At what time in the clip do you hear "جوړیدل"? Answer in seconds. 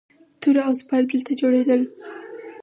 1.41-1.81